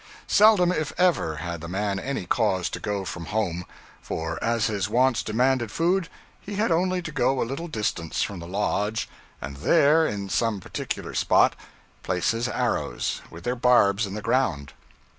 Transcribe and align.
Seldom, 0.25 0.71
if 0.71 0.91
ever, 0.97 1.35
had 1.35 1.61
the 1.61 1.67
man 1.67 1.99
any 1.99 2.25
cause 2.25 2.71
to 2.71 2.79
go 2.79 3.05
from 3.05 3.25
home; 3.25 3.65
for, 4.01 4.43
as 4.43 4.65
his 4.65 4.89
wants 4.89 5.21
demanded 5.21 5.69
food, 5.71 6.09
he 6.39 6.55
had 6.55 6.71
only 6.71 7.03
to 7.03 7.11
go 7.11 7.39
a 7.39 7.43
little 7.45 7.67
distance 7.67 8.23
from 8.23 8.39
the 8.39 8.47
lodge, 8.47 9.07
and 9.43 9.57
there, 9.57 10.07
in 10.07 10.27
some 10.27 10.59
particular 10.59 11.13
spot, 11.13 11.55
place 12.01 12.31
his 12.31 12.47
arrows, 12.47 13.21
with 13.29 13.43
their 13.43 13.55
barbs 13.55 14.07
in 14.07 14.15
the 14.15 14.23
ground. 14.23 14.73